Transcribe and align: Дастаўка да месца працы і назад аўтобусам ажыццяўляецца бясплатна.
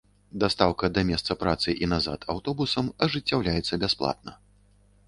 Дастаўка 0.43 0.89
да 0.95 1.03
месца 1.09 1.37
працы 1.43 1.75
і 1.83 1.91
назад 1.93 2.27
аўтобусам 2.35 2.93
ажыццяўляецца 3.09 3.83
бясплатна. 3.87 4.33